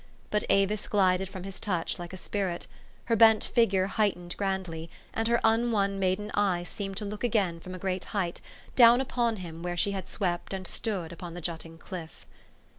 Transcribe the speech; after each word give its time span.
But 0.31 0.43
Avis 0.49 0.87
glided 0.87 1.29
from 1.29 1.43
his 1.43 1.59
touch 1.59 1.99
like 1.99 2.11
a 2.11 2.17
spirit. 2.17 2.65
Her 3.05 3.15
bent 3.15 3.43
figure 3.43 3.85
heightened 3.85 4.35
grandly, 4.35 4.89
and 5.13 5.27
her 5.27 5.39
unwon 5.43 5.99
maiden 5.99 6.31
C3~es 6.33 6.65
seemed 6.65 6.97
to 6.97 7.05
look 7.05 7.23
again 7.23 7.59
from 7.59 7.75
a 7.75 7.77
great 7.77 8.05
height, 8.05 8.41
down 8.75 8.99
upon 8.99 9.35
him 9.35 9.61
where 9.61 9.77
she 9.77 9.91
had 9.91 10.09
swept 10.09 10.55
and 10.55 10.65
stood 10.65 11.11
upon 11.11 11.35
the 11.35 11.39
jutting 11.41 11.77
cliff. 11.77 12.25